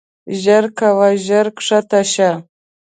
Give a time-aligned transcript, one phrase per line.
[0.41, 2.29] ژر کوه ژر کښته شه.